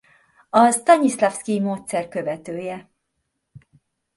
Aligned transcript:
A 0.49 0.71
Sztanyiszlavszkij-módszer 0.71 2.07
követője. 2.07 2.89